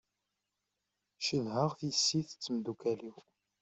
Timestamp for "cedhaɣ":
1.25-1.69